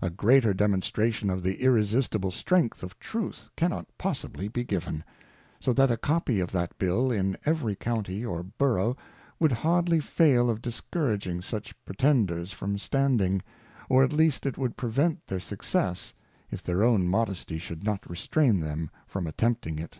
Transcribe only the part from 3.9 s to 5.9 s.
possibly be given; so that